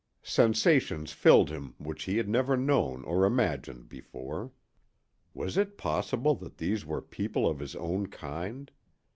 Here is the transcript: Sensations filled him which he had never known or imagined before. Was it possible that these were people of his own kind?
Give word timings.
Sensations 0.23 1.11
filled 1.13 1.51
him 1.51 1.75
which 1.77 2.05
he 2.05 2.17
had 2.17 2.27
never 2.27 2.57
known 2.57 3.03
or 3.03 3.23
imagined 3.23 3.87
before. 3.87 4.51
Was 5.35 5.57
it 5.57 5.77
possible 5.77 6.33
that 6.37 6.57
these 6.57 6.83
were 6.83 7.03
people 7.03 7.47
of 7.47 7.59
his 7.59 7.75
own 7.75 8.07
kind? 8.07 8.71